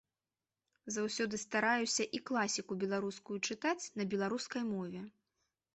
[0.95, 5.01] Заўсёды стараюся і класіку беларускую чытаць на беларускай мове.